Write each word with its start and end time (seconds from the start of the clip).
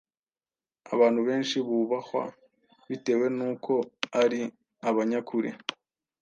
Abantu 0.93 1.19
benshi 1.27 1.55
bubahwa 1.67 2.23
bitewe 2.89 3.25
n’uko 3.37 3.73
ari 4.23 4.41
abanyakuri 4.89 5.49